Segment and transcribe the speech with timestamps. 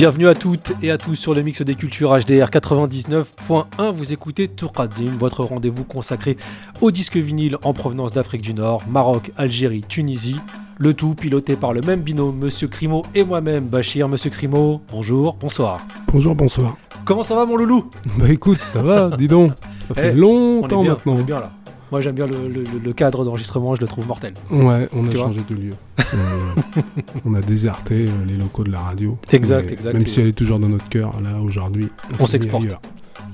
[0.00, 3.92] Bienvenue à toutes et à tous sur le mix des cultures HDR 99.1.
[3.94, 6.38] Vous écoutez Touradim, votre rendez-vous consacré
[6.80, 10.40] aux disques vinyles en provenance d'Afrique du Nord, Maroc, Algérie, Tunisie.
[10.78, 14.08] Le tout piloté par le même binôme, Monsieur Crimo et moi-même, Bachir.
[14.08, 15.86] Monsieur Crimo, bonjour, bonsoir.
[16.10, 16.78] Bonjour, bonsoir.
[17.04, 17.90] Comment ça va, mon loulou?
[18.16, 19.52] Bah écoute, ça va, dis donc.
[19.86, 21.12] Ça fait Eh, longtemps on est bien, maintenant.
[21.12, 21.50] on est bien là.
[21.90, 24.34] Moi j'aime bien le, le- le cadre d'enregistrement, je le trouve mortel.
[24.50, 25.74] Ouais, on a changé de lieu.
[25.98, 26.82] Euh,
[27.24, 29.18] on a déserté euh, les locaux de la radio.
[29.32, 29.92] Exact, exact.
[29.94, 32.64] Même si elle est toujours dans notre cœur, là, aujourd'hui, On s'exporte.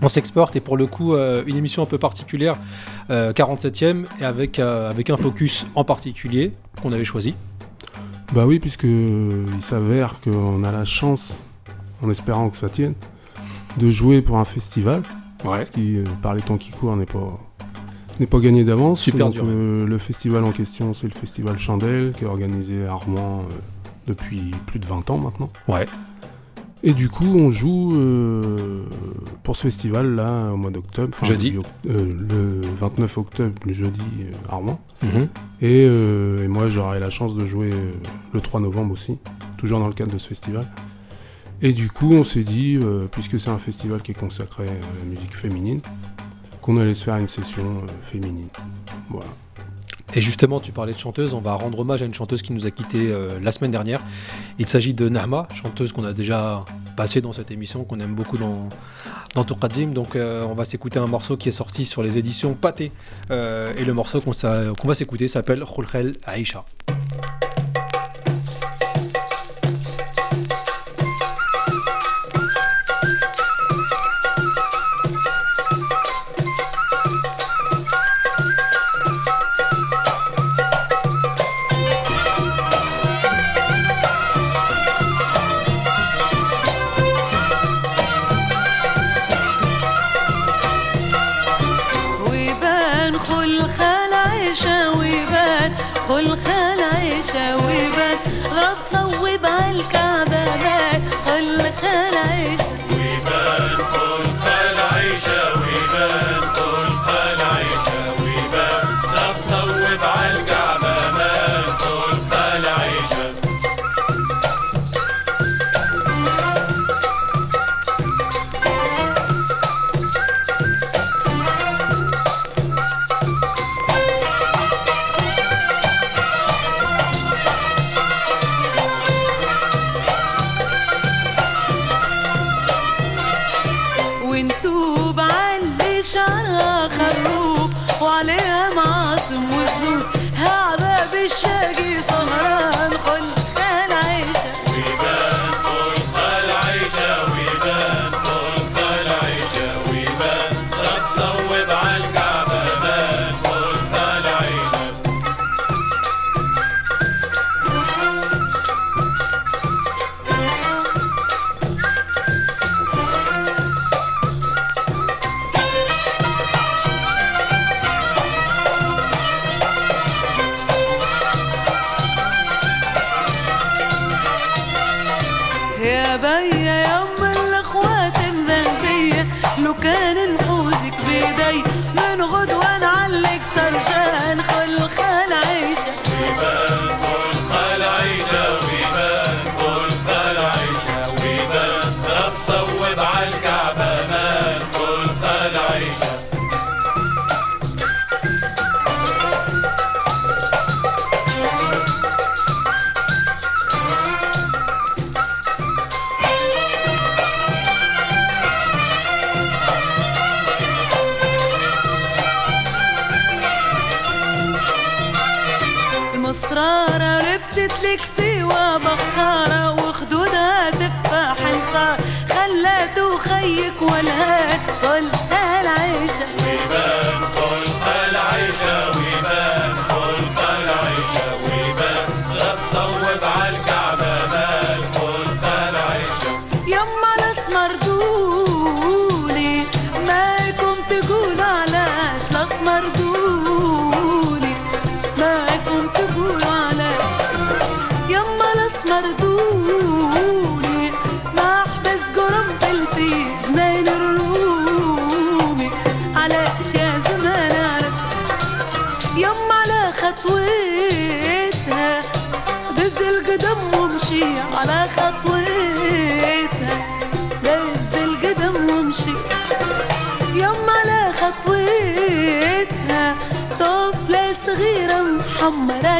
[0.03, 2.59] On s'exporte et pour le coup euh, une émission un peu particulière,
[3.11, 6.53] euh, 47ème, et avec, avec un focus en particulier
[6.83, 7.35] qu'on avait choisi.
[8.35, 11.37] Bah oui, puisque il s'avère qu'on a la chance,
[12.03, 12.95] en espérant que ça tienne,
[13.79, 15.03] de jouer pour un festival.
[15.63, 17.39] Ce qui, euh, par les temps qui courent, n'est pas,
[18.21, 19.01] n'est pas gagné d'avance.
[19.01, 22.87] Super Donc, dur, euh, le festival en question, c'est le festival Chandelle, qui est organisé
[22.87, 23.53] à Rouen euh,
[24.07, 25.51] depuis plus de 20 ans maintenant.
[25.69, 25.87] Ouais.
[26.83, 28.83] Et du coup, on joue euh,
[29.43, 31.09] pour ce festival-là au mois d'octobre.
[31.15, 31.51] enfin, Jeudi.
[31.53, 34.03] le, euh, le 29 octobre, le jeudi,
[34.49, 34.79] à Rouen.
[35.03, 35.29] Mhm.
[35.63, 37.71] Et, et moi, j'aurai la chance de jouer
[38.33, 39.19] le 3 novembre aussi,
[39.57, 40.67] toujours dans le cadre de ce festival.
[41.63, 42.79] Et du coup, on s'est dit,
[43.11, 45.81] puisque c'est un festival qui est consacré à la musique féminine,
[46.67, 48.49] qu'on allait se faire une session euh, féminine.
[49.09, 49.29] Voilà.
[50.15, 52.67] Et justement, tu parlais de chanteuse, on va rendre hommage à une chanteuse qui nous
[52.67, 54.01] a quittés euh, la semaine dernière.
[54.59, 56.65] Il s'agit de Nahma, chanteuse qu'on a déjà
[56.97, 58.69] passée dans cette émission, qu'on aime beaucoup dans,
[59.35, 59.89] dans Tourkadim.
[59.89, 62.91] Donc euh, on va s'écouter un morceau qui est sorti sur les éditions Pâté.
[63.31, 66.65] Et le morceau qu'on va s'écouter s'appelle Khulkhel Aïcha.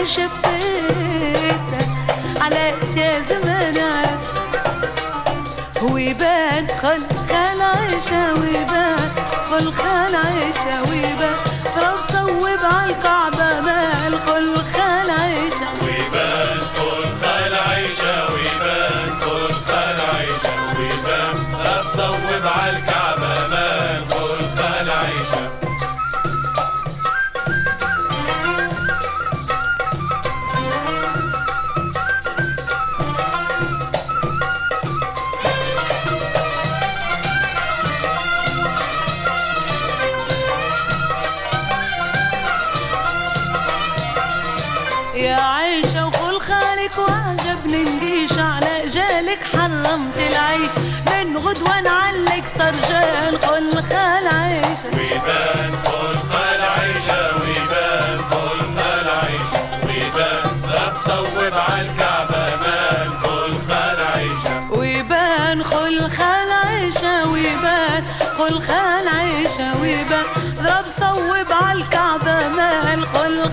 [0.07, 1.87] شبيته
[2.41, 3.77] على يا زمان
[5.83, 8.99] ويبان خلق العيشة ويبان
[9.51, 9.86] خلق
[52.59, 60.97] نعلق سرجان خل خال عيشة ويبان كل خال عيشة ويبان كل خال عيشة ويبان رب
[61.07, 68.03] صوب عالكعبة مان كل خال عيشة ويبان خل خال عيشة ويبان
[68.39, 70.25] خل خال عيشة ويبان
[70.59, 73.51] رب صوب عالكعبة مال خل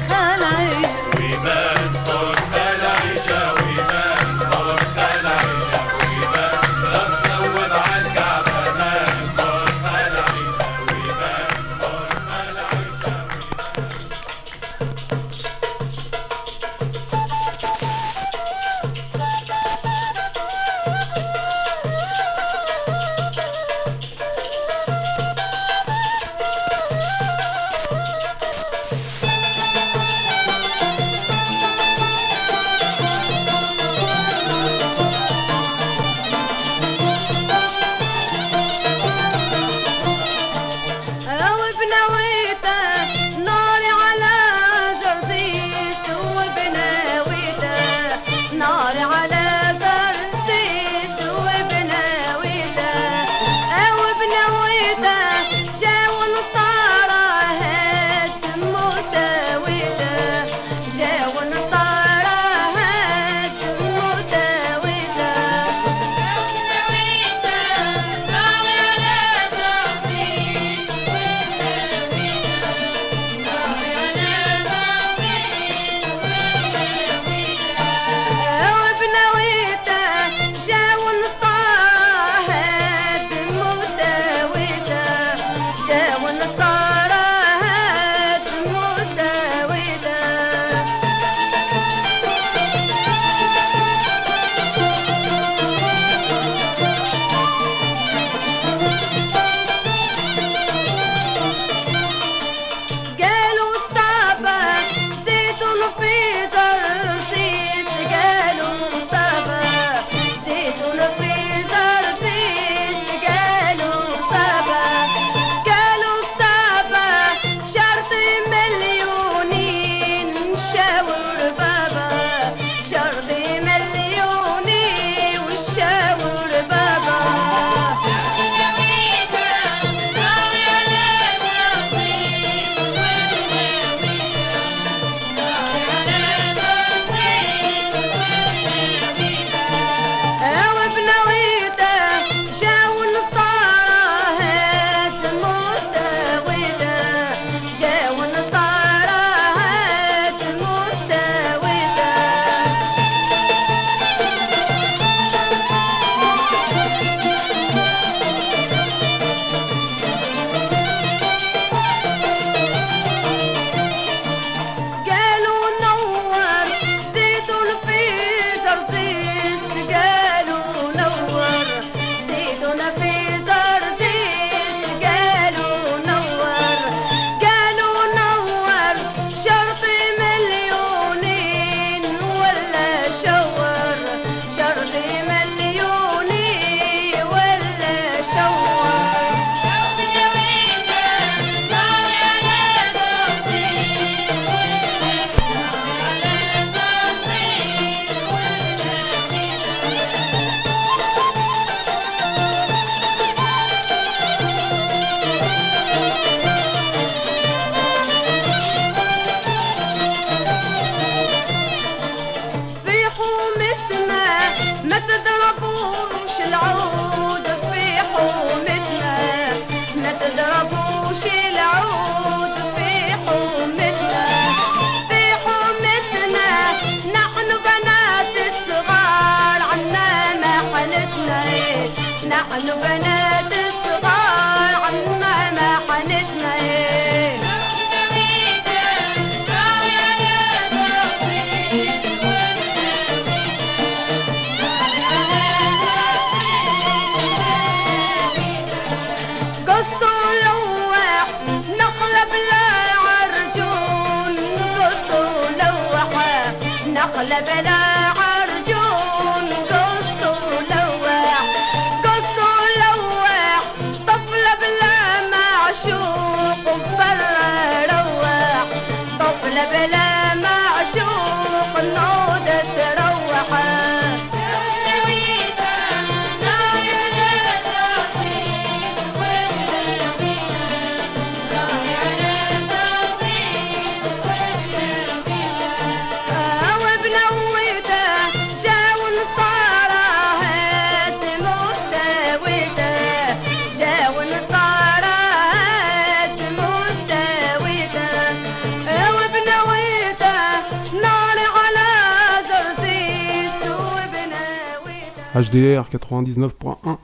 [305.98, 306.98] 99.1.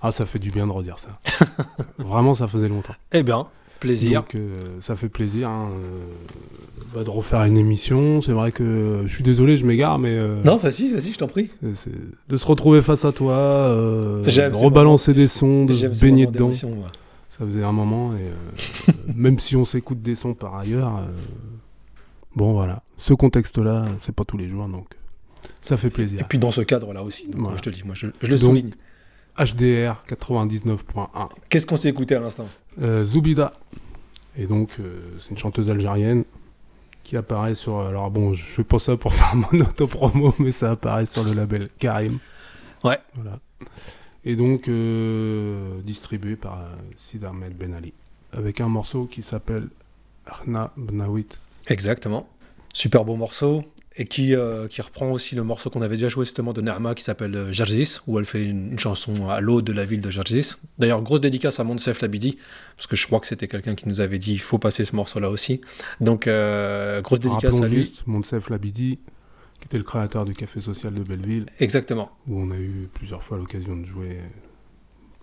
[0.00, 1.20] Ah, ça fait du bien de redire ça.
[1.98, 2.94] Vraiment, ça faisait longtemps.
[3.12, 3.48] Eh bien,
[3.80, 4.20] plaisir.
[4.20, 8.20] Donc, euh, ça fait plaisir hein, euh, bah, de refaire une émission.
[8.20, 11.26] C'est vrai que je suis désolé, je m'égare, mais euh, non, vas-y, vas-y, je t'en
[11.26, 11.50] prie.
[11.62, 16.52] de se retrouver face à toi, de rebalancer des sons, de baigner dedans.
[16.52, 21.02] Ça faisait un moment, et même si on s'écoute des sons par ailleurs,
[22.34, 24.86] bon voilà, ce contexte-là, c'est pas tous les jours, donc
[25.60, 26.20] ça fait plaisir.
[26.20, 27.24] Et puis dans ce cadre-là aussi.
[27.26, 27.48] Donc, Voilà.
[27.50, 28.70] moi, je te le dis, moi, je, je le Donc, souligne.
[29.38, 31.28] HDR 99.1.
[31.48, 32.48] Qu'est-ce qu'on s'est écouté à l'instant?
[32.80, 33.52] Euh, Zoubida.
[34.36, 36.24] Et donc, euh, c'est une chanteuse algérienne
[37.04, 37.80] qui apparaît sur.
[37.80, 41.32] Alors, bon, je fais pas ça pour faire mon auto-promo, mais ça apparaît sur le
[41.34, 42.18] label Karim.
[42.84, 42.98] Ouais.
[43.14, 43.38] Voilà.
[44.24, 47.92] Et donc, euh, distribué par euh, Sid Ahmed Ben Ali.
[48.32, 49.68] Avec un morceau qui s'appelle
[50.26, 51.28] Arna Bnawit.
[51.68, 52.28] Exactement.
[52.74, 53.64] Super beau morceau.
[54.00, 56.94] Et qui, euh, qui reprend aussi le morceau qu'on avait déjà joué justement de Nerma
[56.94, 60.00] qui s'appelle euh, Jarzis, où elle fait une, une chanson à l'eau de la ville
[60.00, 60.52] de Jarzis.
[60.78, 62.38] D'ailleurs, grosse dédicace à Monsef Labidi,
[62.76, 64.94] parce que je crois que c'était quelqu'un qui nous avait dit il faut passer ce
[64.94, 65.60] morceau-là aussi.
[66.00, 67.82] Donc, euh, grosse dédicace Rappelons à lui.
[67.82, 69.00] juste Monsef Labidi,
[69.60, 72.12] qui était le créateur du Café Social de Belleville, Exactement.
[72.28, 74.18] où on a eu plusieurs fois l'occasion de jouer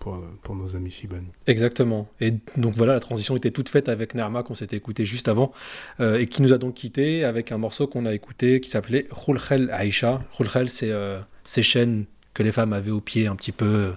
[0.06, 1.26] pour, pour nos amis Shibani.
[1.48, 2.06] Exactement.
[2.20, 5.50] Et donc voilà, la transition était toute faite avec Nerma qu'on s'était écouté juste avant
[5.98, 9.08] euh, et qui nous a donc quitté avec un morceau qu'on a écouté qui s'appelait
[9.24, 10.22] Khulkhel Aïcha.
[10.36, 13.92] Khulkhel, c'est euh, ces chaînes que les femmes avaient au pied, un petit peu euh,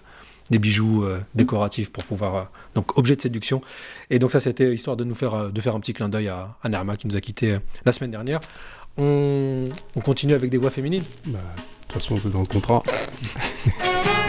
[0.49, 3.61] des bijoux euh, décoratifs pour pouvoir euh, donc objet de séduction.
[4.09, 6.29] Et donc ça, c'était histoire de nous faire euh, de faire un petit clin d'œil
[6.29, 8.39] à, à Nerma qui nous a quitté euh, la semaine dernière.
[8.97, 11.03] On, on continue avec des voix féminines.
[11.27, 12.81] Bah, de toute façon, c'est dans le contrat.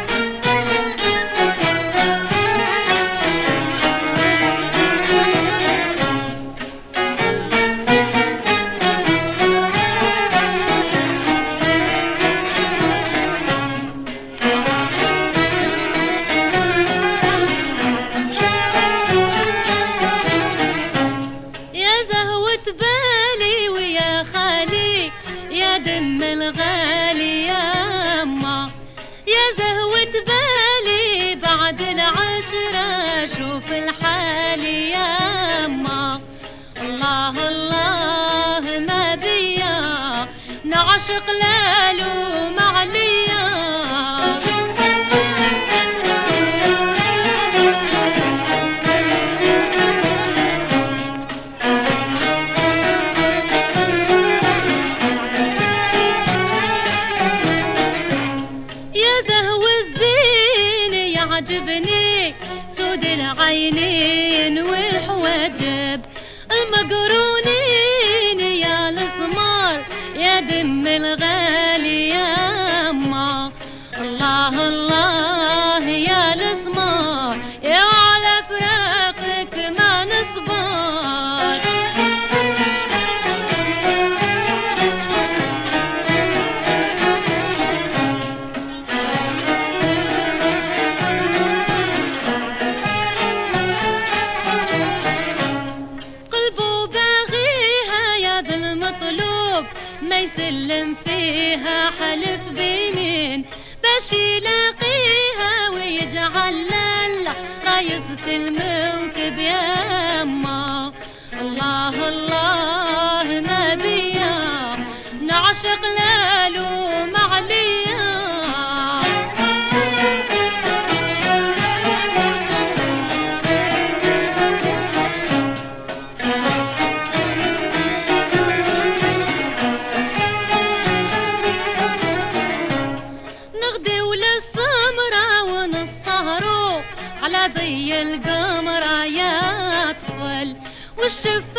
[141.23, 141.50] to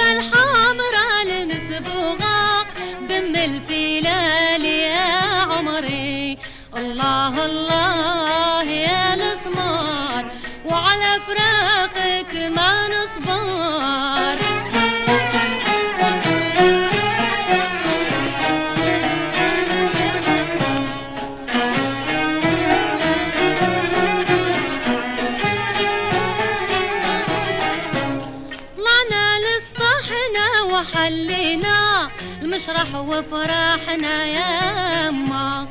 [33.12, 35.68] وفرحنا يا ما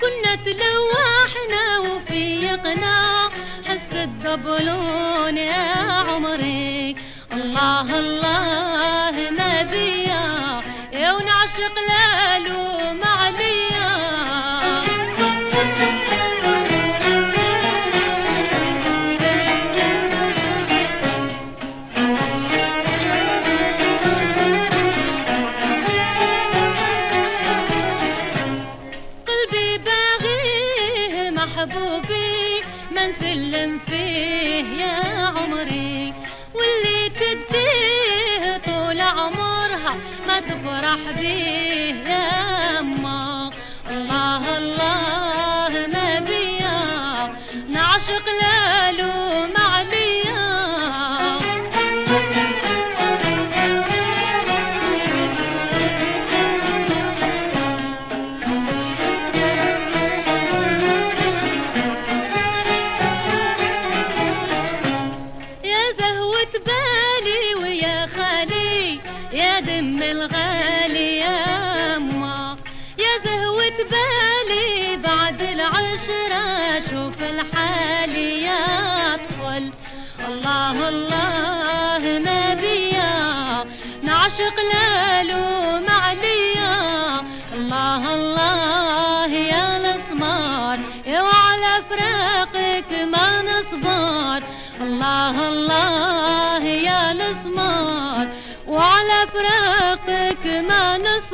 [0.00, 3.30] كنا تلوحنا وفيقنا.
[3.66, 5.66] حس الدبلون يا
[6.08, 6.96] عمري.
[7.32, 10.26] الله الله ما بيا.
[10.92, 13.73] يا ونعشق لالو معليا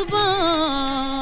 [0.07, 1.20] 吧。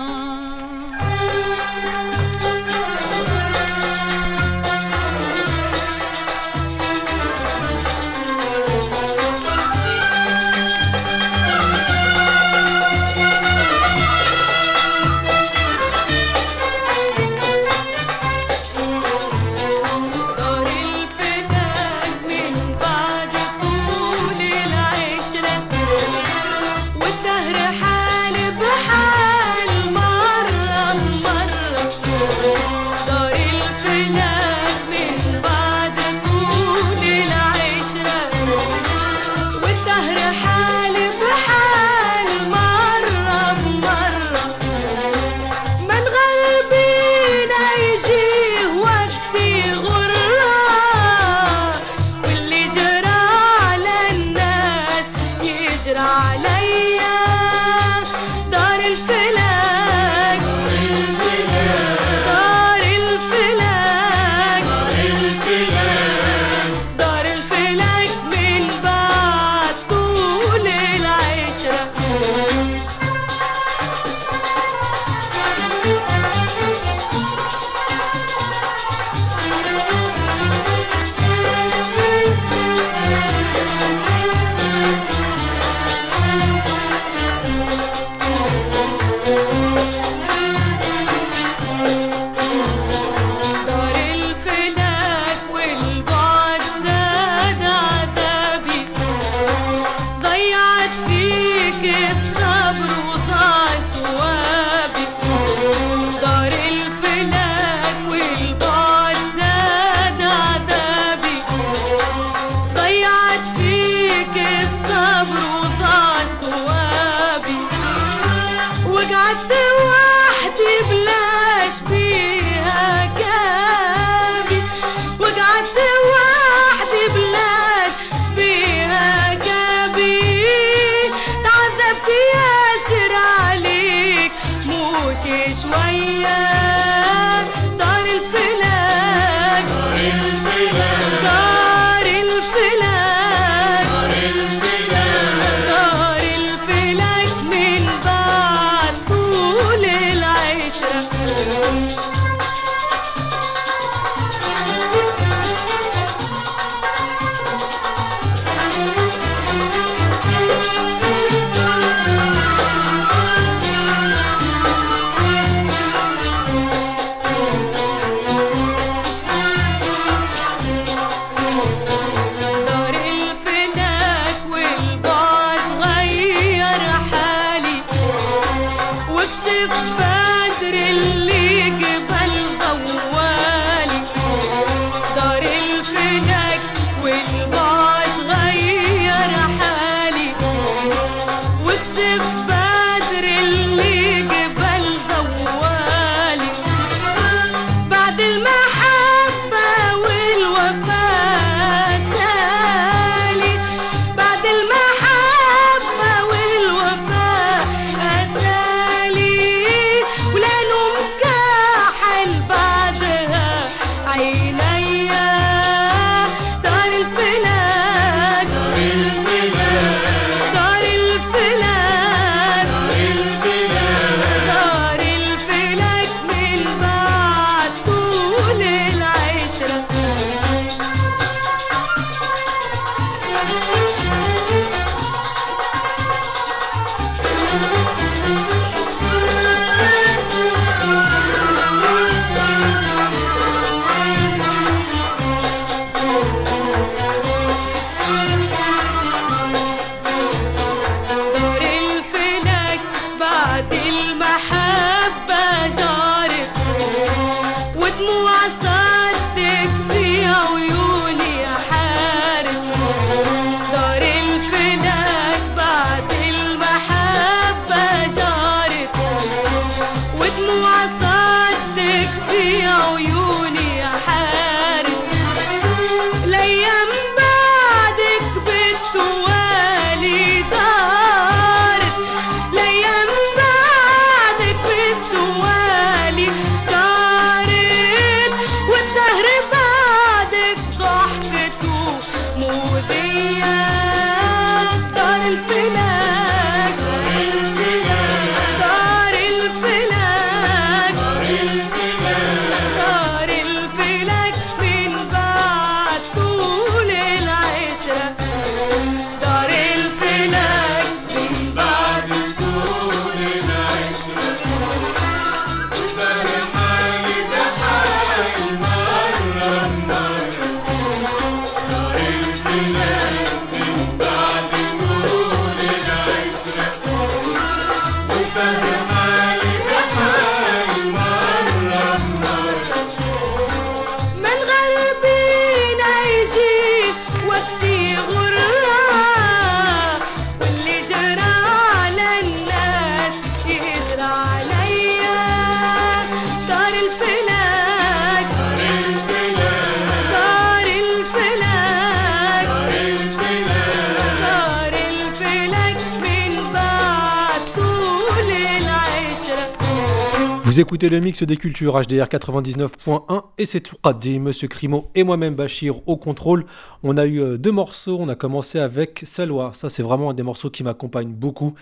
[360.49, 365.05] Vous écoutez le mix des cultures HDR 99.1 et c'est tout Qaddi, Monsieur Crimo et
[365.05, 366.47] moi-même Bachir au contrôle.
[366.83, 370.15] On a eu euh, deux morceaux, on a commencé avec Salwa, ça c'est vraiment un
[370.15, 371.53] des morceaux qui m'accompagne beaucoup.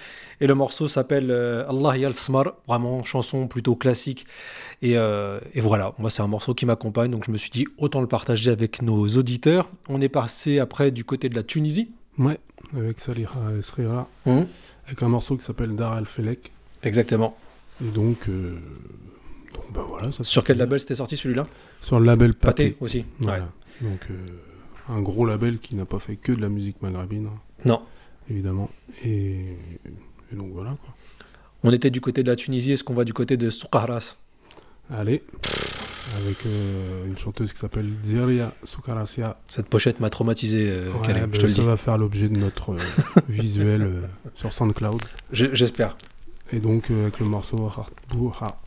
[0.40, 4.25] Et le morceau s'appelle euh, Allah Yal Smar, vraiment chanson plutôt classique.
[4.83, 7.66] Et, euh, et voilà, moi c'est un morceau qui m'accompagne, donc je me suis dit
[7.79, 9.68] autant le partager avec nos auditeurs.
[9.88, 11.90] On est passé après du côté de la Tunisie.
[12.18, 12.38] Ouais,
[12.77, 13.27] avec Salih
[13.62, 16.53] Srira, avec un morceau qui s'appelle Dar al Felek.
[16.85, 17.37] Exactement.
[17.85, 18.57] Et donc, euh,
[19.55, 20.12] donc bah voilà.
[20.12, 21.47] Ça Sur quel label c'était sorti celui-là?
[21.81, 22.77] Sur le label Pâté Pâté.
[22.81, 23.05] aussi.
[23.21, 23.45] Voilà.
[23.83, 23.89] Ouais.
[23.91, 24.17] Donc, euh,
[24.89, 27.83] un gros label qui n'a pas fait que de la musique maghrébine, hein, Non.
[28.31, 28.71] évidemment.
[29.05, 29.35] Et,
[30.33, 30.95] et donc voilà quoi.
[31.62, 34.17] On était du côté de la Tunisie, est-ce qu'on va du côté de Soukharas?
[34.89, 35.25] Allez,
[36.17, 39.37] avec euh, une chanteuse qui s'appelle Ziria Soukarasia.
[39.49, 42.37] Cette pochette m'a traumatisé, euh, Ouais, Karim, je te le ça va faire l'objet de
[42.37, 42.79] notre euh,
[43.29, 44.03] visuel
[44.37, 45.03] sur SoundCloud.
[45.33, 45.97] Je- J'espère.
[46.53, 48.61] Et donc euh, avec le morceau Hartbouha.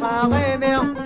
[0.00, 1.01] 华为没。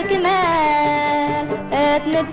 [0.00, 2.30] الكمال اتنت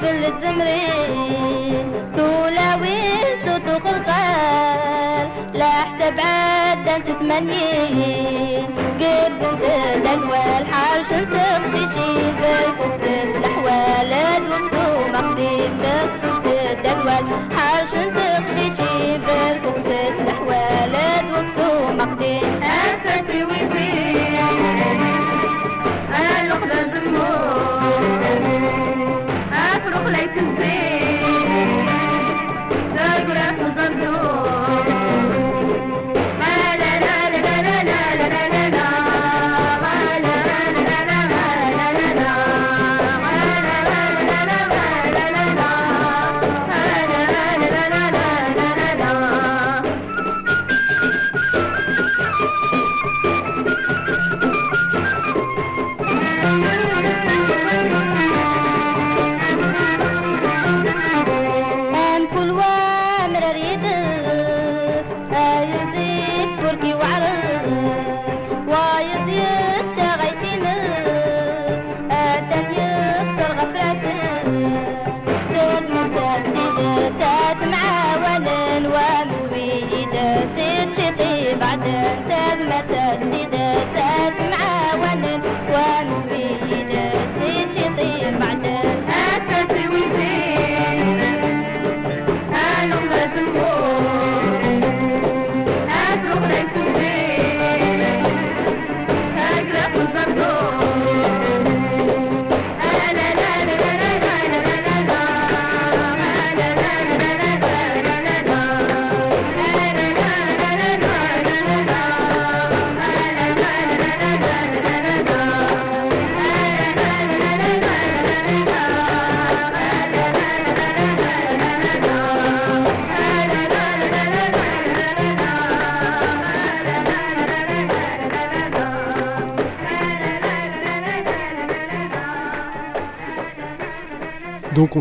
[0.00, 8.58] في الزمرين طولا وسط وقلقال لا حسب عدة تتمني
[9.00, 9.62] غير زنت
[9.96, 14.10] الأنوال حرش تخشيشي فوكسس الأحوال
[14.48, 17.24] دوكسو مقديم فوكسس الأنوال
[17.56, 20.37] حرش تخشيشي فوكسس الأحوال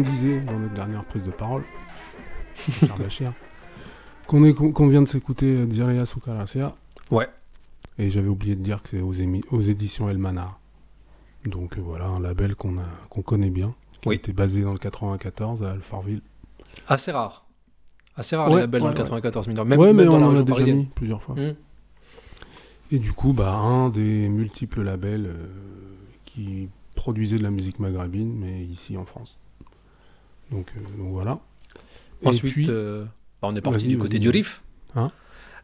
[0.01, 1.63] Disait dans notre dernière prise de parole,
[3.09, 3.33] Charles
[4.27, 6.75] qu'on vient de s'écouter Diria Sukarasia.
[7.11, 7.27] Ouais.
[7.97, 9.13] Et j'avais oublié de dire que c'est aux,
[9.51, 10.59] aux éditions El Manar.
[11.45, 12.75] Donc euh, voilà, un label qu'on
[13.23, 14.15] connaît bien, qui Oui.
[14.15, 16.21] était basé dans le 94 à Alfortville.
[16.87, 17.45] Assez rare.
[18.17, 18.97] Assez rare Ouais, les labels dans le ouais.
[18.99, 19.65] 94 mineurs.
[19.65, 20.77] Même, ouais, même mais dans on la en a déjà parisienne.
[20.77, 21.35] mis plusieurs fois.
[21.35, 21.55] Hmm.
[22.91, 25.47] Et du coup, bah, un des multiples labels euh,
[26.25, 29.37] qui produisait de la musique maghrébine, mais ici en France.
[30.51, 31.39] Donc, euh, donc voilà.
[32.25, 33.03] Ensuite, puis- euh,
[33.41, 34.61] bah, on est parti du côté du riff.
[34.95, 35.11] Hein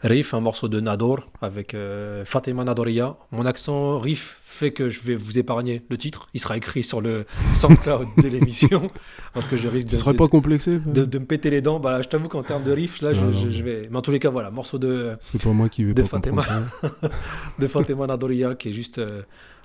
[0.01, 3.15] riff, un morceau de Nador avec euh, Fatima Nadoria.
[3.31, 6.27] Mon accent riff fait que je vais vous épargner le titre.
[6.33, 8.91] Il sera écrit sur le SoundCloud de l'émission
[9.33, 11.79] parce que je risque Tu de, serais pas complexé de- de me péter les dents.
[11.79, 13.49] Bah, je t'avoue qu'en termes de riff, là, je, Non, je- non.
[13.49, 13.87] je vais.
[13.89, 16.07] Mais en tous les cas, voilà, morceau de, C'est pas moi qui vais de pas
[16.09, 16.43] Fatima.
[17.59, 19.21] de Fatima Nadoria qui est juste euh,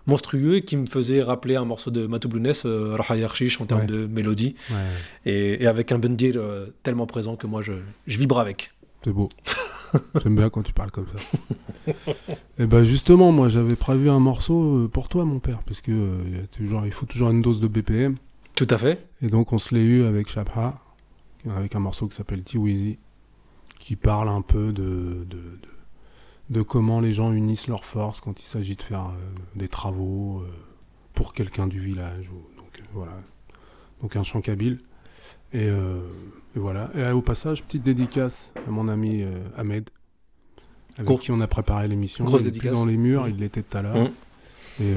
[0.06, 3.16] monstrueux et qui me faisait rappeler un morceau de Matou Blounes, euh, Raha
[3.60, 3.86] en termes Ouais.
[3.86, 4.76] de mélodie Ouais,
[5.26, 7.74] et, et avec un bendir euh, tellement présent que moi je,
[8.06, 8.70] je vibre avec.
[9.04, 9.28] c'est beau.
[10.22, 11.92] J'aime bien quand tu parles comme ça.
[12.58, 15.92] Et ben justement, moi j'avais prévu un morceau euh, pour toi, mon père, parce que
[15.92, 18.16] euh, il toujours, faut toujours une dose de BPM.
[18.54, 19.06] Tout à fait.
[19.22, 20.78] Et donc on se l'est eu avec Shabha,
[21.56, 22.98] avec un morceau qui s'appelle Tiwizi,
[23.78, 25.68] qui parle un peu de, de, de,
[26.50, 29.12] de comment les gens unissent leurs forces quand il s'agit de faire euh,
[29.54, 30.48] des travaux euh,
[31.14, 32.30] pour quelqu'un du village.
[32.30, 33.12] ou- donc euh, voilà.
[34.02, 34.80] Donc un chant kabyle.
[35.52, 36.90] Et, et voilà.
[36.94, 39.24] Et au passage, petite dédicace à mon ami
[39.56, 39.88] Ahmed,
[40.96, 42.24] avec Gros- qui on a préparé l'émission.
[42.26, 42.74] Grosse Il plus dédicace.
[42.74, 43.96] dans les murs, il l'était tout à l'heure.
[43.96, 44.82] Mm.
[44.82, 44.94] Et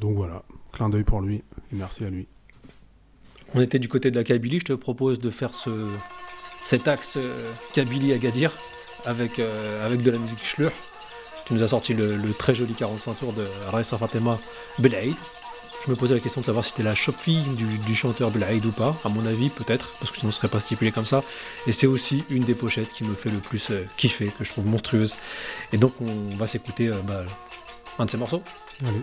[0.00, 2.26] donc voilà, clin d'œil pour lui et merci à lui.
[3.54, 4.60] On était du côté de la Kabylie.
[4.60, 5.86] Je te propose de faire ce,
[6.64, 7.18] cet axe
[7.74, 8.50] Kabylie-Agadir
[9.06, 10.70] avec, euh, avec de la musique Schlur.
[11.46, 14.38] Tu nous as sorti le, très joli 45 tours de Raissa Fatima
[14.78, 15.14] Belaïd.
[15.84, 18.70] Je me posais la question de savoir si c'était la shop-fille du, chanteur Blaïd ou
[18.70, 18.94] pas.
[19.04, 21.24] À mon avis, peut-être, parce que sinon ce serait pas stipulé comme ça.
[21.66, 24.50] Et c'est aussi une des pochettes qui me fait le plus euh, kiffer, que je
[24.50, 25.16] trouve monstrueuse.
[25.72, 27.24] Et donc on va s'écouter euh, bah,
[27.98, 28.42] un de ces morceaux.
[28.86, 29.02] Allez.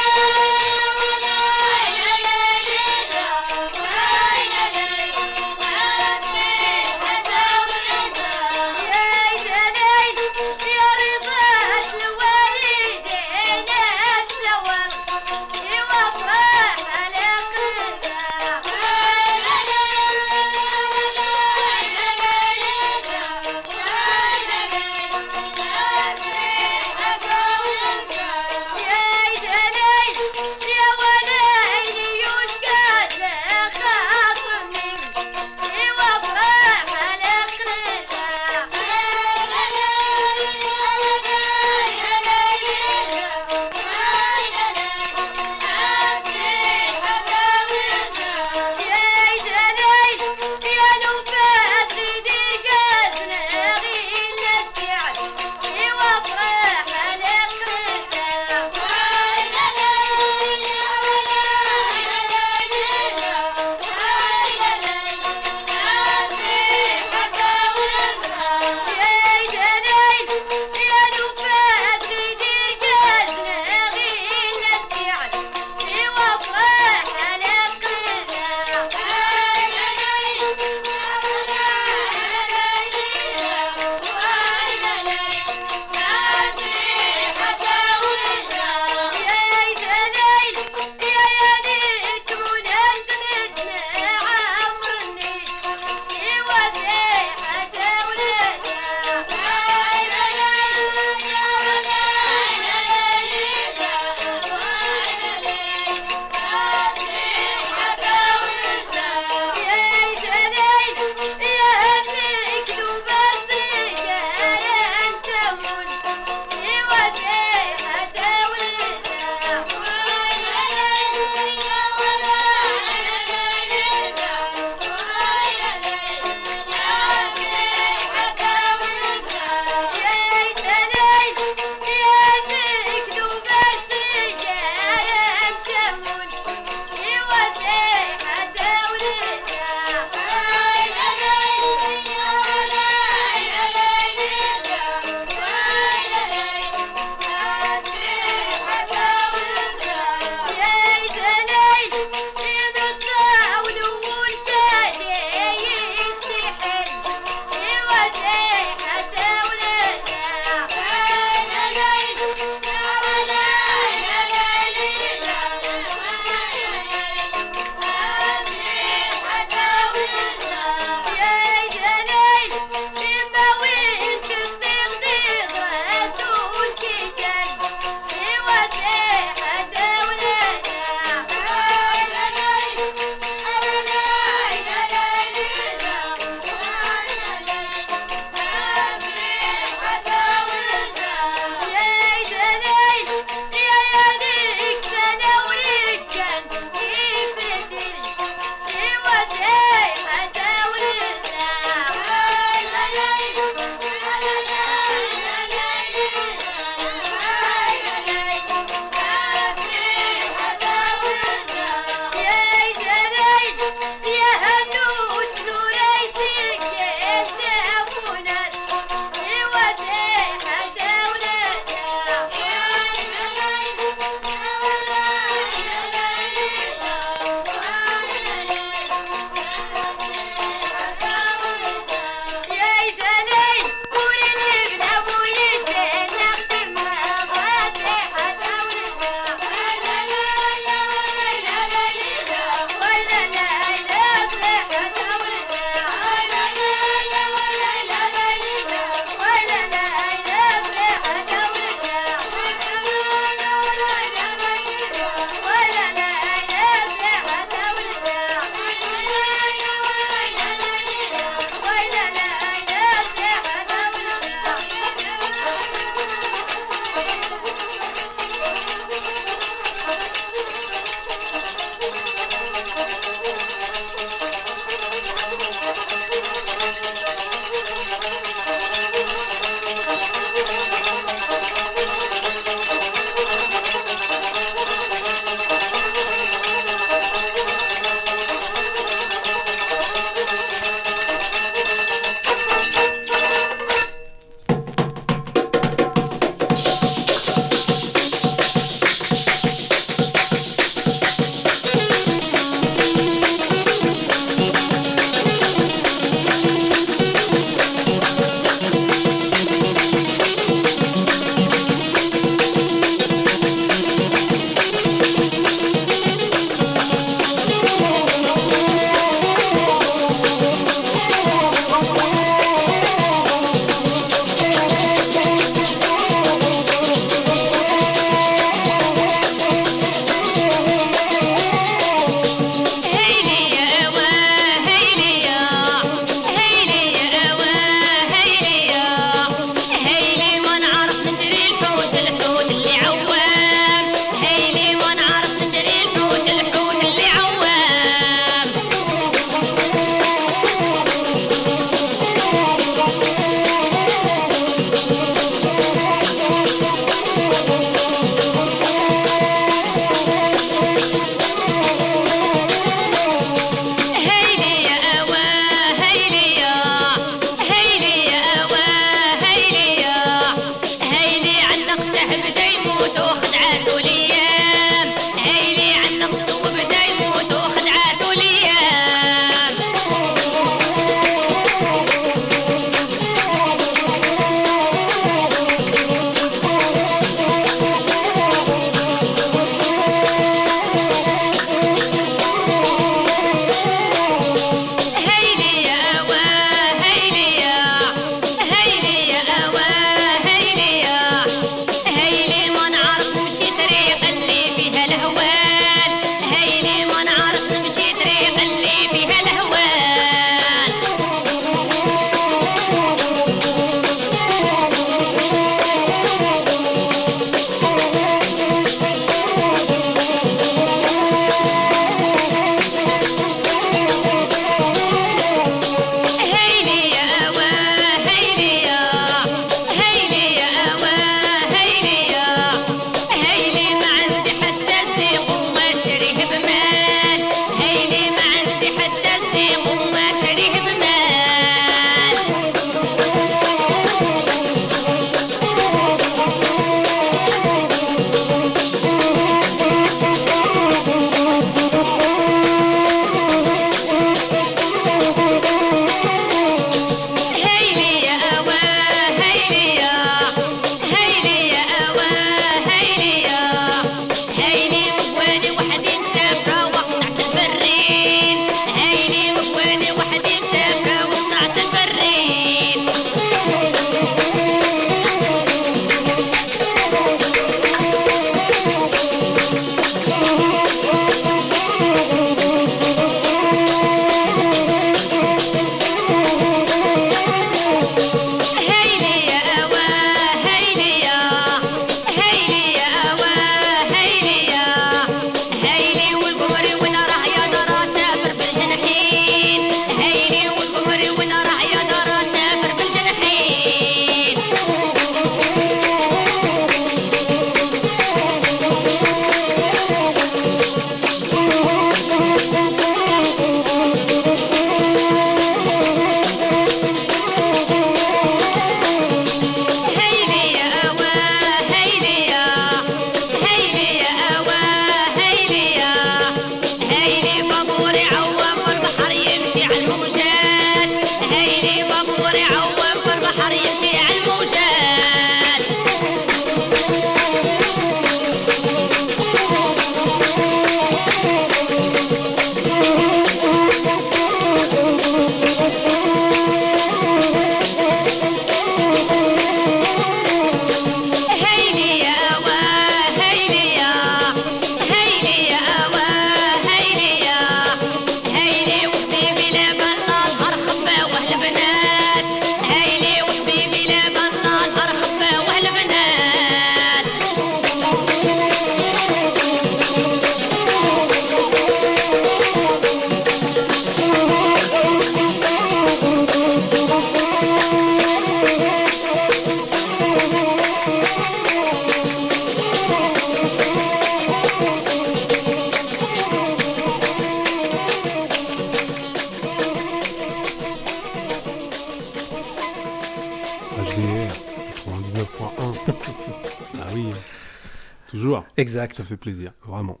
[599.02, 600.00] Ça fait plaisir, vraiment.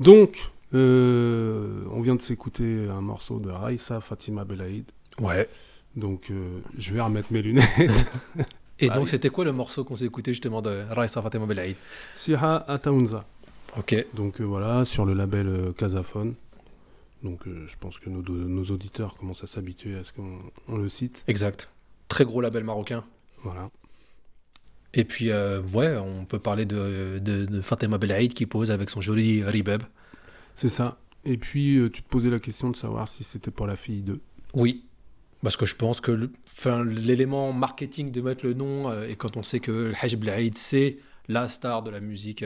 [0.00, 4.84] Donc, euh, on vient de s'écouter un morceau de Raissa Fatima Belaïd.
[5.20, 5.48] Ouais.
[5.96, 7.66] Donc, euh, je vais remettre mes lunettes.
[8.80, 9.10] Et Ah donc, oui.
[9.10, 11.76] c'était quoi le morceau qu'on s'est écouté justement de Raissa Fatima Belaïd?
[12.14, 13.24] Siha Ataunza.
[13.76, 14.06] Ok.
[14.14, 16.34] Donc euh, voilà, sur le label Casaphone.
[17.24, 20.38] Donc je pense que nos, nos auditeurs commencent à s'habituer à ce qu'on
[20.68, 21.24] on le cite.
[21.26, 21.68] Exact.
[22.06, 23.02] Très gros label marocain.
[23.42, 23.68] Voilà.
[24.94, 28.90] Et puis, euh, ouais, on peut parler de, de, de Fatima Belaïd qui pose avec
[28.90, 29.82] son joli ribeb.
[30.54, 30.98] C'est ça.
[31.24, 34.00] Et puis euh, tu te posais la question de savoir si c'était pas la fille
[34.00, 34.20] d'eux.
[34.54, 34.84] Oui.
[35.42, 36.30] Parce que je pense que
[36.84, 40.56] l'élément marketing de mettre le nom, euh, et quand on sait que le Hajj Belaïd,
[40.56, 42.44] c'est la star de la musique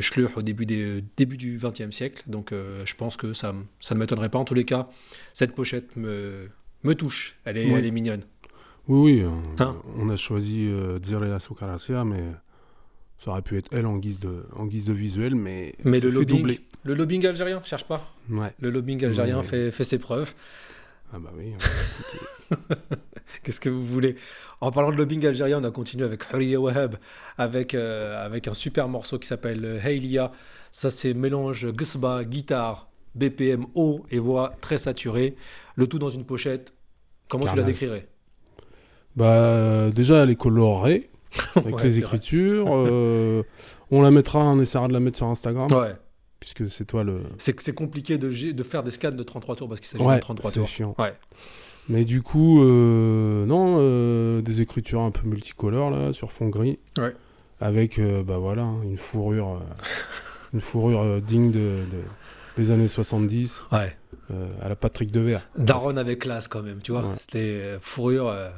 [0.00, 4.28] shluh au début, des, début du XXe siècle, donc je pense que ça, ne m'étonnerait
[4.28, 4.38] pas.
[4.38, 4.88] En tous les cas,
[5.32, 6.50] cette pochette me,
[6.84, 7.36] me touche.
[7.46, 7.78] Elle est, Oui.
[7.78, 8.22] elle est mignonne.
[8.88, 9.24] Oui, oui.
[9.26, 10.98] On, Hein on a choisi euh,
[11.38, 12.24] Sukarasia, mais
[13.18, 16.08] ça aurait pu être elle en guise de, en guise de visuel, mais, Mais le
[16.10, 16.60] lobbying, doubler.
[16.84, 18.12] le lobbying algérien, cherche pas.
[18.30, 18.52] Ouais.
[18.60, 19.44] Le lobbying algérien Ouais.
[19.44, 20.32] fait, fait ses preuves.
[21.12, 21.54] Ah bah oui.
[23.42, 24.16] Qu'est-ce que vous voulez?
[24.60, 26.96] En parlant de lobbying algérien, on a continué avec Huriya Wahab,
[27.38, 30.32] avec, euh, avec un super morceau qui s'appelle euh, Heilia.
[30.70, 35.34] Ça, c'est mélange gsba, guitare, BPM haut et voix très saturée.
[35.76, 36.72] Le tout dans une pochette.
[37.28, 38.06] Comment tu la décrirais?
[39.18, 41.10] Bah déjà elle est colorée
[41.56, 42.66] avec Ouais, les écritures.
[42.70, 43.42] euh,
[43.90, 45.94] on la mettra, on essaiera de la mettre sur Instagram, Ouais.
[46.40, 47.22] puisque c'est toi le.
[47.38, 50.20] C'est compliqué de, de faire des scans de 33 tours parce qu'il s'agit Ouais, de
[50.20, 50.68] 33 c'est tours.
[50.68, 50.94] chiant.
[50.98, 51.14] Ouais.
[51.88, 56.78] Mais du coup, euh, non, euh, des écritures un peu multicolores là, sur fond gris.
[56.98, 57.14] Ouais.
[57.60, 59.60] Avec, bah voilà, hein, une fourrure,
[60.54, 61.58] une fourrure digne de,
[61.90, 62.04] de-
[62.56, 63.96] des années 70, Ouais.
[64.30, 65.48] euh, à la Patrick Devers.
[65.56, 67.02] Daron avec classe quand même, tu vois.
[67.02, 67.14] Ouais.
[67.18, 68.28] C'était fourrure.
[68.28, 68.50] euh,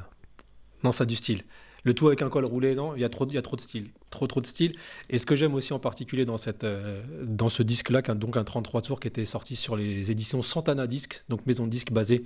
[0.85, 1.43] Non, ça a du style.
[1.85, 3.61] Le tout avec un col roulé, non Il y a trop, il a trop de
[3.61, 3.91] style.
[4.11, 4.74] Trop, trop de style.
[5.09, 7.03] Et ce que j'aime aussi en particulier dans, euh,
[7.49, 11.47] ce disque-là, donc un 33 tours qui était sorti sur les éditions Santana Disc, donc
[11.47, 12.24] maison de disque basée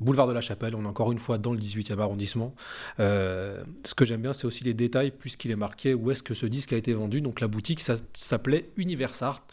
[0.00, 0.74] boulevard de la Chapelle.
[0.74, 2.54] On est encore une fois dans le 18e arrondissement.
[3.00, 6.34] Euh, ce que j'aime bien, c'est aussi les détails, puisqu'il est marqué où est-ce que
[6.34, 7.20] ce disque a été vendu.
[7.20, 9.44] Donc la boutique, ça s'appelait Universart.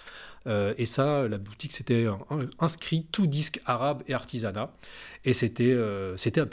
[0.47, 2.05] Euh, et ça, la boutique, c'était
[2.59, 4.71] inscrit tout disque arabe et artisanat.
[5.23, 6.45] Et c'était euh, c'était à.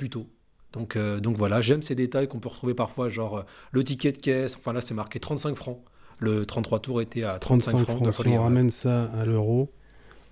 [0.73, 3.43] Donc, euh, donc voilà, j'aime ces détails qu'on peut retrouver parfois, genre euh,
[3.73, 4.57] le ticket de caisse.
[4.57, 5.79] Enfin là, c'est marqué 35 francs.
[6.19, 8.15] Le 33 tours était à 35, 35 francs.
[8.15, 8.39] si on ouais.
[8.39, 9.71] ramène ça à l'euro,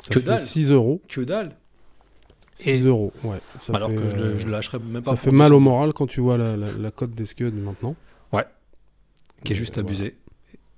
[0.00, 0.40] ça Que fait dalle.
[0.40, 1.02] 6 euros.
[1.08, 1.56] Que dalle
[2.56, 3.38] 6 Et- euros, ouais.
[3.60, 5.10] Ça Alors fait, que je, euh, je lâcherais même pas.
[5.12, 7.54] ça fait mal 200, au moral quand tu vois la, la, la cote des Scud
[7.54, 7.94] maintenant.
[9.42, 10.16] Qui est juste Euh, abusé.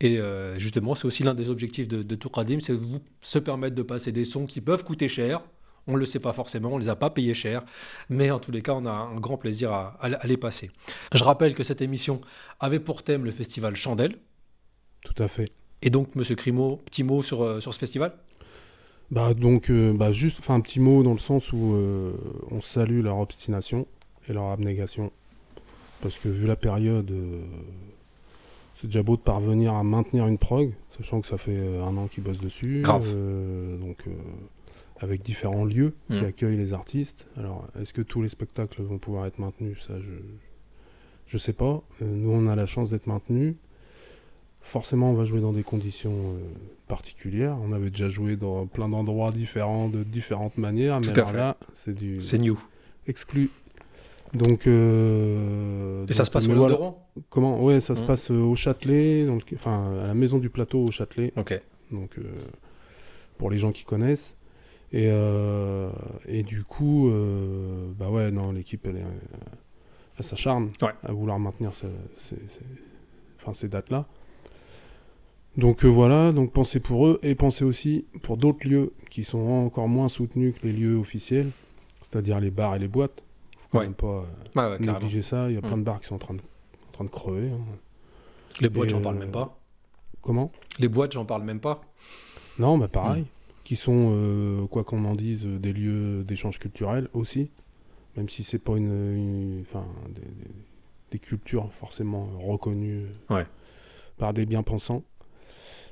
[0.01, 3.41] Et euh, justement, c'est aussi l'un des objectifs de, de Touradim, c'est de vous se
[3.41, 5.43] permettre de passer des sons qui peuvent coûter cher.
[5.87, 7.65] On ne le sait pas forcément, on ne les a pas payés cher,
[8.09, 10.71] mais en tous les cas, on a un grand plaisir à, les passer.
[11.13, 12.21] Je rappelle que cette émission
[12.61, 14.19] avait pour thème le festival Chandelle.
[15.05, 15.51] Tout à fait.
[15.83, 18.13] Et donc, Monsieur Crimo, petit mot sur, euh, sur ce festival?
[19.13, 22.13] Bah donc, euh, bah juste, enfin un petit mot dans le sens où euh,
[22.51, 23.87] on salue leur obstination
[24.27, 25.13] et leur abnégation,
[26.01, 27.43] parce que vu la période, euh,
[28.81, 32.07] c'est déjà beau de parvenir à maintenir une prog, sachant que ça fait un an
[32.07, 33.07] qu'ils bossent dessus, Grave.
[33.81, 33.99] donc
[35.03, 36.25] avec différents lieux qui Mm.
[36.25, 37.27] accueillent les artistes.
[37.37, 39.79] Alors, est-ce que tous les spectacles vont pouvoir être maintenus?
[39.87, 40.11] Ça, je
[41.27, 41.83] je sais pas.
[42.03, 43.55] Euh, nous, on a la chance d'être maintenus.
[44.61, 46.39] Forcément, on va jouer dans des conditions euh,
[46.89, 47.57] particulières.
[47.67, 51.31] On avait déjà joué dans plein d'endroits différents, de différentes manières, Tout mais à alors
[51.31, 51.37] fait.
[51.39, 52.59] là, c'est du C'est new.
[53.07, 53.51] exclu.
[54.35, 56.79] Donc, euh, Et ça se passe au voilà.
[57.29, 57.63] Comment?
[57.63, 58.07] Ouais, ça se Mm.
[58.07, 61.61] passe au Châtelet, enfin à la maison du plateau au Châtelet Ok.
[61.91, 62.17] donc
[63.39, 64.37] pour les gens qui connaissent.
[64.93, 65.91] Et, euh,
[66.27, 69.05] et du coup, euh, bah ouais, non, l'équipe, elle, euh,
[70.19, 70.91] elle s'acharne Ouais.
[71.03, 71.87] à vouloir maintenir ce-
[72.17, 72.61] ces, ces-
[73.41, 74.05] enfin, ces dates-là.
[75.57, 79.39] Donc euh, voilà, donc pensez pour eux et pensez aussi pour d'autres lieux qui sont
[79.39, 81.51] encore moins soutenus que les lieux officiels,
[82.03, 83.23] c'est-à-dire les bars et les boîtes.
[83.59, 83.85] Faut quand Ouais.
[83.85, 84.23] même pas euh, Ouais,
[84.73, 84.93] ouais, carrément.
[84.95, 85.49] négliger ça.
[85.51, 85.65] Il y a Mm.
[85.67, 87.49] plein de bars qui sont en train de, en train de crever.
[87.51, 87.59] hein.
[88.61, 89.59] Les boîtes, j'en parle même pas.
[90.23, 90.53] Comment?
[90.79, 91.83] Les boîtes, j'en parle même pas.
[92.59, 92.91] Non, bah Mm.
[92.91, 93.25] pareil.
[93.65, 97.51] Qui sont, euh, quoi qu'on en dise, euh, des lieux d'échange culturel aussi.
[98.17, 100.55] Même si c'est pas une, enfin, des, des-
[101.13, 103.47] des cultures forcément reconnues euh, Ouais.
[104.19, 105.05] par des bien-pensants.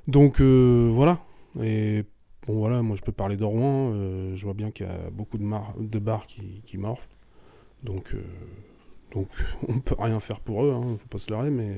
[0.08, 1.20] Donc euh, voilà.
[1.62, 2.04] Et
[2.46, 3.92] bon voilà, moi je peux parler de Rouen.
[3.94, 7.08] euh, je vois bien qu'il y a beaucoup de, mar- de bars qui, qui morflent.
[7.82, 8.14] Donc,
[9.12, 9.28] donc
[9.68, 11.76] on peut rien faire pour eux, hein, faut pas se leurrer, mais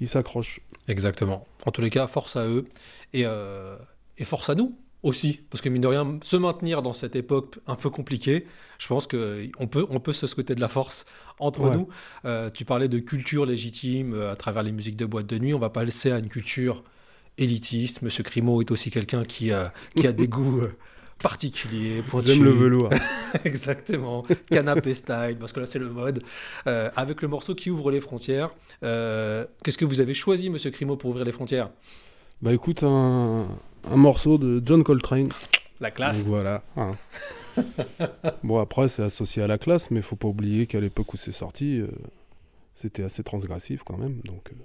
[0.00, 0.60] ils s'accrochent.
[0.88, 1.46] Exactement.
[1.64, 2.64] En tous les cas, force à eux
[3.12, 3.76] et, euh,
[4.18, 4.76] et force à nous.
[5.02, 8.46] aussi, parce que mine de rien, se maintenir dans cette époque un peu compliquée,
[8.78, 11.06] je pense qu'on peut, on peut se souhaiter de la force
[11.38, 11.70] entre Ouais.
[11.70, 11.88] nous.
[12.24, 15.54] Euh, tu parlais de culture légitime euh, à travers les musiques de boîte de nuit,
[15.54, 16.82] on va passer à une culture
[17.38, 18.02] élitiste.
[18.02, 20.72] Monsieur Crimo est aussi quelqu'un qui, a- qui a des goûts euh,
[21.22, 22.02] particuliers.
[22.24, 22.90] J'aime le velours.
[23.44, 26.22] Exactement, canapé style, parce que là c'est le mode.
[26.66, 28.50] Euh, avec le morceau qui ouvre les frontières,
[28.82, 31.70] euh, qu'est-ce que vous avez choisi, Monsieur Crimo, pour ouvrir les frontières?
[32.42, 33.46] Bah écoute, un,
[33.90, 35.28] un morceau de John Coltrane.
[35.80, 36.18] La Donc classe.
[36.24, 36.62] voilà.
[36.76, 36.96] hein.
[38.42, 41.32] bon, après, c'est associé à la classe, mais faut pas oublier qu'à l'époque où c'est
[41.32, 41.88] sorti, euh,
[42.74, 44.20] c'était assez transgressif quand même.
[44.24, 44.56] Donc, euh,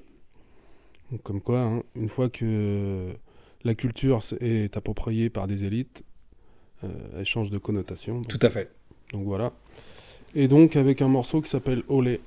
[1.12, 3.10] donc comme quoi, hein, une fois que
[3.64, 6.04] la culture est appropriée par des élites,
[6.84, 8.16] euh, elle change de connotation.
[8.22, 8.72] Donc, Tout à fait.
[9.14, 9.54] donc voilà.
[10.34, 12.22] Et donc avec un morceau qui s'appelle Olé,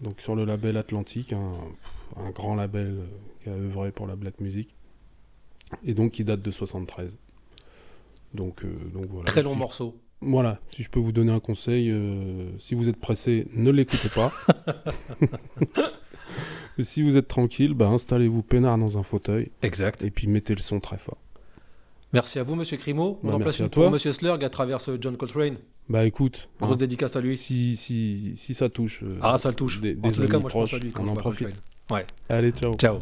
[0.00, 1.52] donc sur le label Atlantique, un,
[2.16, 2.96] un grand label
[3.42, 4.74] qui a œuvré pour la black music,
[5.84, 7.18] et donc qui date de 73.
[8.34, 9.26] Donc, euh, donc voilà.
[9.26, 9.96] Très long Si- morceau.
[10.24, 14.08] Voilà, si je peux vous donner un conseil, euh, si vous êtes pressé, ne l'écoutez
[14.08, 14.32] pas.
[16.78, 20.02] et si vous êtes tranquille, bah, installez-vous peinard dans un fauteuil Exact.
[20.04, 21.18] et puis mettez le son très fort.
[22.12, 23.18] Merci à vous, Monsieur Crimo.
[23.22, 25.56] On Bah, en place merci à une pour Monsieur Slurg à travers ce John Coltrane.
[25.88, 27.36] Bah écoute, Grosse hein, dédicace à lui.
[27.36, 29.80] si, si, si ça touche euh, Ah, ça le touche.
[29.80, 31.48] des, en des les cas, moi je pense à lui quand on en profite.
[31.88, 32.04] Coltrane.
[32.28, 32.74] Allez, ciao.
[32.76, 32.98] Ciao.